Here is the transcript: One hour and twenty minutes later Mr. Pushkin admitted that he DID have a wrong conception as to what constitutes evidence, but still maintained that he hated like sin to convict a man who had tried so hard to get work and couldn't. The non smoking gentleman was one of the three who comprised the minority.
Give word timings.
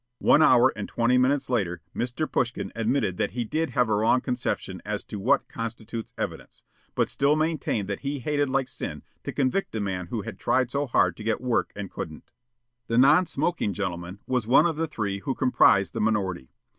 One 0.17 0.41
hour 0.41 0.73
and 0.75 0.89
twenty 0.89 1.19
minutes 1.19 1.47
later 1.47 1.83
Mr. 1.95 2.25
Pushkin 2.27 2.71
admitted 2.75 3.17
that 3.17 3.33
he 3.37 3.43
DID 3.45 3.69
have 3.75 3.87
a 3.87 3.93
wrong 3.93 4.19
conception 4.19 4.81
as 4.83 5.03
to 5.03 5.19
what 5.19 5.47
constitutes 5.47 6.11
evidence, 6.17 6.63
but 6.95 7.07
still 7.07 7.35
maintained 7.35 7.87
that 7.87 7.99
he 7.99 8.17
hated 8.17 8.49
like 8.49 8.67
sin 8.67 9.03
to 9.23 9.31
convict 9.31 9.75
a 9.75 9.79
man 9.79 10.07
who 10.07 10.23
had 10.23 10.39
tried 10.39 10.71
so 10.71 10.87
hard 10.87 11.15
to 11.17 11.23
get 11.23 11.39
work 11.39 11.71
and 11.75 11.91
couldn't. 11.91 12.31
The 12.87 12.97
non 12.97 13.27
smoking 13.27 13.73
gentleman 13.73 14.17
was 14.25 14.47
one 14.47 14.65
of 14.65 14.75
the 14.75 14.87
three 14.87 15.19
who 15.19 15.35
comprised 15.35 15.93
the 15.93 16.01
minority. 16.01 16.49